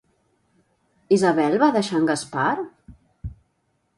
[1.17, 2.47] Isabel va deixar en Gaspar?